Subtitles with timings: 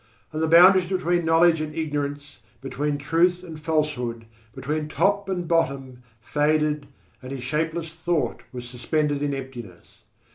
[0.33, 6.01] And the boundaries between knowledge and ignorance, between truth and falsehood, between top and bottom,
[6.19, 6.87] faded
[7.21, 9.97] and his shapeless thought was suspended in emptiness.